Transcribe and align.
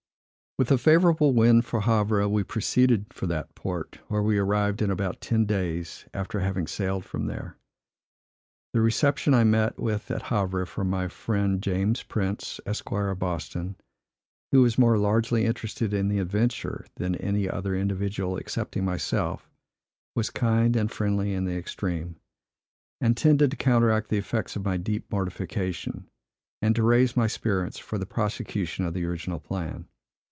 With 0.57 0.69
a 0.69 0.77
favorable 0.77 1.33
wind 1.33 1.63
for 1.65 1.79
Havre, 1.79 2.27
we 2.27 2.43
proceeded 2.43 3.05
for 3.13 3.25
that 3.27 3.55
port, 3.55 3.99
where 4.09 4.21
we 4.21 4.37
arrived 4.37 4.81
in 4.81 4.91
about 4.91 5.21
ten 5.21 5.45
days 5.45 6.05
after 6.13 6.41
having 6.41 6.67
sailed 6.67 7.05
from 7.05 7.27
there. 7.27 7.55
The 8.73 8.81
reception 8.81 9.33
I 9.33 9.45
met 9.45 9.79
with 9.79 10.11
at 10.11 10.23
Havre, 10.23 10.65
from 10.65 10.89
my 10.89 11.07
friend 11.07 11.63
James 11.63 12.03
Prince, 12.03 12.59
Esq., 12.65 12.91
of 12.91 13.17
Boston, 13.17 13.77
who 14.51 14.61
was 14.61 14.77
more 14.77 14.97
largely 14.97 15.45
interested 15.45 15.93
in 15.93 16.09
the 16.09 16.19
adventure 16.19 16.85
than 16.95 17.15
any 17.15 17.49
other 17.49 17.73
individual 17.73 18.37
excepting 18.37 18.83
myself, 18.83 19.49
was 20.15 20.29
kind 20.29 20.75
and 20.75 20.91
friendly 20.91 21.33
in 21.33 21.45
the 21.45 21.55
extreme, 21.55 22.17
and 22.99 23.15
tended 23.15 23.51
to 23.51 23.57
counteract 23.57 24.09
the 24.09 24.17
effects 24.17 24.57
of 24.57 24.65
my 24.65 24.75
deep 24.75 25.09
mortification, 25.09 26.09
and 26.61 26.75
to 26.75 26.83
raise 26.83 27.15
my 27.15 27.25
spirits 27.25 27.79
for 27.79 27.97
the 27.97 28.05
prosecution 28.05 28.83
of 28.83 28.93
the 28.93 29.05
original 29.05 29.39
plan. 29.39 29.87